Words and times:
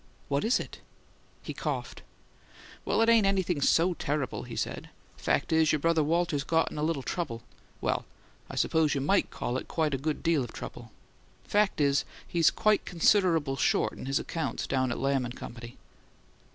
"What 0.29 0.43
is 0.43 0.59
it?" 0.59 0.79
He 1.43 1.53
coughed. 1.53 2.01
"Well, 2.85 3.03
it 3.03 3.09
ain't 3.09 3.27
anything 3.27 3.61
so 3.61 3.93
terrible," 3.93 4.41
he 4.41 4.55
said. 4.55 4.89
"Fact 5.15 5.53
is, 5.53 5.71
your 5.71 5.77
brother 5.77 6.03
Walter's 6.03 6.43
got 6.43 6.71
in 6.71 6.79
a 6.79 6.81
little 6.81 7.03
trouble 7.03 7.43
well, 7.81 8.05
I 8.49 8.55
suppose 8.55 8.95
you 8.95 9.01
might 9.01 9.29
call 9.29 9.57
it 9.57 9.67
quite 9.67 9.93
a 9.93 9.99
good 9.99 10.23
deal 10.23 10.43
of 10.43 10.53
trouble. 10.53 10.91
Fact 11.43 11.79
is, 11.79 12.03
he's 12.27 12.49
quite 12.49 12.83
considerable 12.83 13.57
short 13.57 13.93
in 13.93 14.07
his 14.07 14.17
accounts 14.17 14.65
down 14.65 14.91
at 14.91 14.97
Lamb 14.97 15.23
and 15.23 15.35
Company." 15.37 15.77